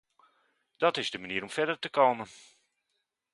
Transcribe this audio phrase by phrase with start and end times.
[0.77, 2.27] Dat is de manier om verder te komen.